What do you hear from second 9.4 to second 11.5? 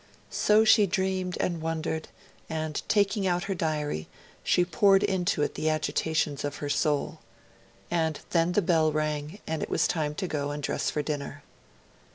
and it was time to go and dress for dinner.